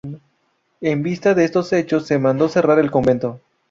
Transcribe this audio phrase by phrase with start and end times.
[0.81, 3.39] En vista de estos hechos se mandó cerrar el convento.